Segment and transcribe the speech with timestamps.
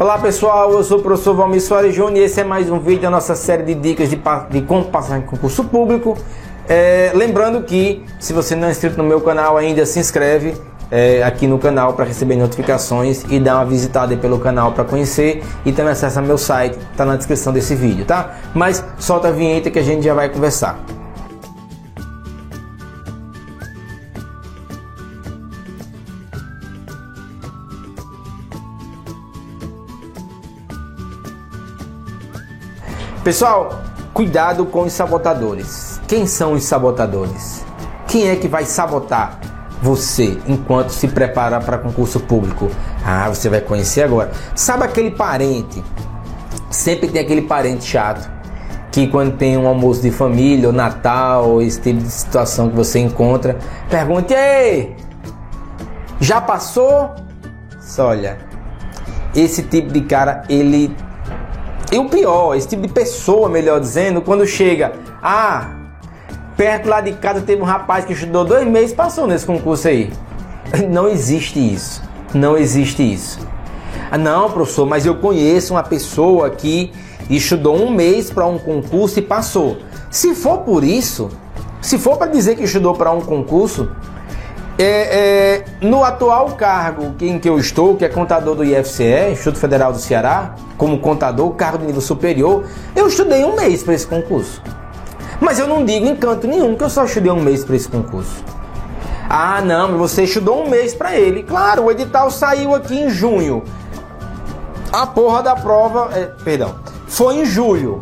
[0.00, 3.02] Olá pessoal, eu sou o professor Valmir Soares Júnior e esse é mais um vídeo
[3.02, 6.16] da nossa série de dicas de, de como passar em concurso público.
[6.66, 10.54] É, lembrando que se você não é inscrito no meu canal ainda, se inscreve
[10.90, 15.44] é, aqui no canal para receber notificações e dar uma visitada pelo canal para conhecer
[15.66, 18.36] e também acessa meu site, está na descrição desse vídeo, tá?
[18.54, 20.80] Mas solta a vinheta que a gente já vai conversar.
[33.22, 33.82] Pessoal,
[34.14, 36.00] cuidado com os sabotadores.
[36.08, 37.62] Quem são os sabotadores?
[38.08, 39.38] Quem é que vai sabotar
[39.82, 42.70] você enquanto se prepara para concurso público?
[43.04, 44.30] Ah, você vai conhecer agora.
[44.54, 45.84] Sabe aquele parente?
[46.70, 48.26] Sempre tem aquele parente chato
[48.90, 52.74] que quando tem um almoço de família ou Natal, ou esse tipo de situação que
[52.74, 53.58] você encontra,
[53.90, 54.96] pergunte: "Ei,
[56.18, 57.14] já passou?"
[57.98, 58.38] Olha,
[59.34, 60.96] esse tipo de cara, ele
[61.92, 65.70] e o pior, esse tipo de pessoa, melhor dizendo, quando chega, ah,
[66.56, 70.12] perto lá de casa teve um rapaz que estudou dois meses passou nesse concurso aí.
[70.88, 72.02] Não existe isso.
[72.32, 73.40] Não existe isso.
[74.08, 76.92] Ah, não, professor, mas eu conheço uma pessoa que
[77.28, 79.78] estudou um mês para um concurso e passou.
[80.10, 81.28] Se for por isso,
[81.80, 83.90] se for para dizer que estudou para um concurso,
[84.78, 89.58] é, é, no atual cargo em que eu estou, que é contador do IFCE, Instituto
[89.58, 92.64] Federal do Ceará, como contador, cargo de nível superior,
[92.96, 94.62] eu estudei um mês para esse concurso.
[95.40, 97.88] Mas eu não digo em canto nenhum que eu só estudei um mês para esse
[97.88, 98.44] concurso.
[99.28, 101.42] Ah, não, você estudou um mês para ele.
[101.42, 103.62] Claro, o edital saiu aqui em junho.
[104.92, 106.74] A porra da prova, é, perdão,
[107.06, 108.00] foi em julho.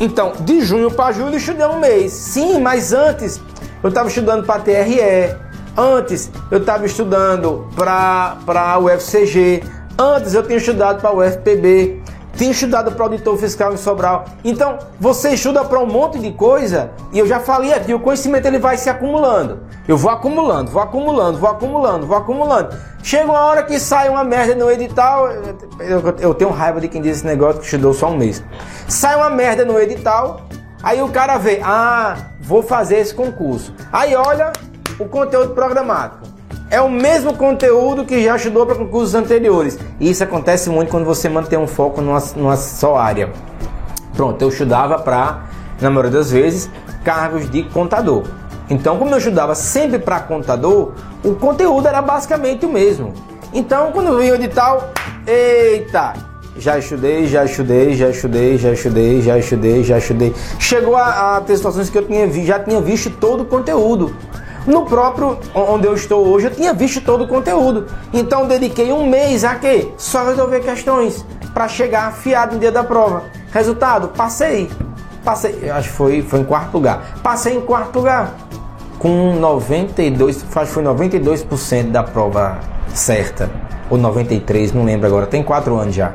[0.00, 2.12] Então, de junho para julho eu estudei um mês.
[2.12, 3.40] Sim, mas antes
[3.82, 5.45] eu estava estudando para TRE,
[5.76, 9.62] Antes eu estava estudando para o UFCG,
[9.98, 12.02] antes eu tinha estudado para o UFPB,
[12.36, 14.24] tinha estudado para auditor fiscal em Sobral.
[14.44, 18.46] Então você estuda para um monte de coisa e eu já falei aqui, o conhecimento
[18.46, 19.60] ele vai se acumulando.
[19.86, 22.76] Eu vou acumulando, vou acumulando, vou acumulando, vou acumulando.
[23.02, 25.28] Chega uma hora que sai uma merda no edital.
[25.78, 28.42] Eu, eu tenho raiva de quem diz esse negócio que estudou só um mês.
[28.88, 30.40] Sai uma merda no edital,
[30.82, 33.72] aí o cara vê, ah, vou fazer esse concurso.
[33.92, 34.52] Aí olha,
[34.98, 36.26] o conteúdo programático.
[36.68, 39.78] É o mesmo conteúdo que já estudou para concursos anteriores.
[40.00, 43.30] E isso acontece muito quando você mantém um foco numa, numa só área.
[44.14, 45.44] Pronto, eu estudava para,
[45.80, 46.68] na maioria das vezes,
[47.04, 48.24] cargos de contador.
[48.68, 50.92] Então, como eu estudava sempre para contador,
[51.22, 53.14] o conteúdo era basicamente o mesmo.
[53.54, 54.90] Então, quando eu vi o edital,
[55.24, 56.14] eita,
[56.58, 60.34] já estudei, já estudei, já estudei, já estudei, já estudei, já estudei.
[60.58, 64.16] Chegou a, a ter situações que eu tinha, já tinha visto todo o conteúdo.
[64.66, 67.86] No próprio onde eu estou hoje, eu tinha visto todo o conteúdo.
[68.12, 69.92] Então dediquei um mês a quê?
[69.96, 73.24] Só resolver questões para chegar afiado no dia da prova.
[73.52, 74.68] Resultado, passei.
[75.24, 77.18] Passei, acho que foi, foi em quarto lugar.
[77.22, 78.34] Passei em quarto lugar
[78.98, 82.58] com 92, acho que foi 92% da prova
[82.94, 83.50] certa
[83.88, 86.12] ou 93, não lembro agora, tem quatro anos já.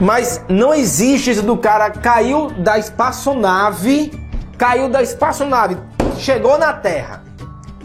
[0.00, 4.12] Mas não existe isso do cara caiu da espaçonave,
[4.58, 5.78] caiu da espaçonave,
[6.18, 7.31] chegou na Terra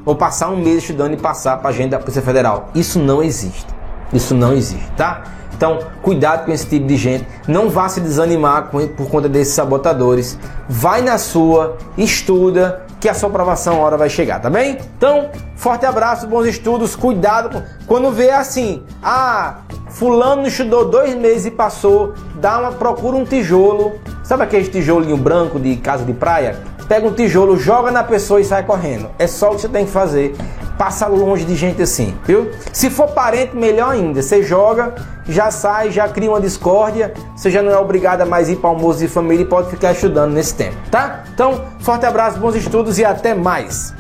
[0.07, 2.69] ou passar um mês estudando e passar para a agenda da Polícia Federal.
[2.73, 3.67] Isso não existe.
[4.13, 5.23] Isso não existe, tá?
[5.53, 7.27] Então, cuidado com esse tipo de gente.
[7.45, 10.39] Não vá se desanimar por conta desses sabotadores.
[10.69, 14.77] Vai na sua, estuda, que a sua aprovação hora vai chegar, tá bem?
[14.97, 19.57] Então, forte abraço, bons estudos, cuidado quando vê assim, ah,
[19.89, 25.59] fulano estudou dois meses e passou, dá uma procura um tijolo, sabe aquele tijolinho branco
[25.59, 26.57] de casa de praia?
[26.87, 29.09] Pega um tijolo, joga na pessoa e sai correndo.
[29.19, 30.35] É só o que você tem que fazer.
[30.77, 32.51] Passa longe de gente assim, viu?
[32.71, 34.21] Se for parente, melhor ainda.
[34.21, 34.93] Você joga,
[35.27, 37.13] já sai, já cria uma discórdia.
[37.35, 39.91] Você já não é obrigado a mais ir para almoço de família e pode ficar
[39.91, 41.23] estudando nesse tempo, tá?
[41.33, 43.93] Então, forte abraço, bons estudos e até mais.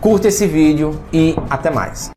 [0.00, 2.10] curta esse vídeo e até mais.